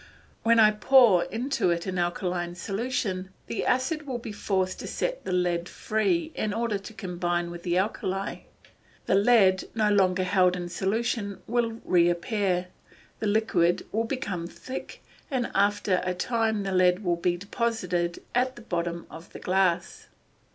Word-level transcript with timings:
When 0.41 0.59
I 0.59 0.71
pour 0.71 1.25
into 1.25 1.69
it 1.69 1.85
an 1.85 1.99
alkaline 1.99 2.55
solution, 2.55 3.29
the 3.45 3.63
acid 3.63 4.07
will 4.07 4.17
be 4.17 4.31
forced 4.31 4.79
to 4.79 4.87
set 4.87 5.23
the 5.25 5.31
lead 5.31 5.69
free 5.69 6.31
in 6.33 6.55
order 6.55 6.79
to 6.79 6.93
combine 6.95 7.51
with 7.51 7.61
the 7.61 7.77
alkali. 7.77 8.37
The 9.05 9.13
lead, 9.13 9.65
no 9.75 9.91
longer 9.91 10.23
held 10.23 10.55
in 10.55 10.69
solution, 10.69 11.43
will 11.45 11.73
reappear, 11.85 12.69
the 13.19 13.27
liquor 13.27 13.75
will 13.91 14.03
become 14.05 14.47
thick, 14.47 15.03
and 15.29 15.51
after 15.53 16.01
a 16.03 16.15
time 16.15 16.63
the 16.63 16.71
lead 16.71 17.03
will 17.03 17.15
be 17.15 17.37
deposited 17.37 18.23
at 18.33 18.55
the 18.55 18.63
bottom 18.63 19.05
of 19.11 19.33
the 19.33 19.39
glass. 19.39 20.07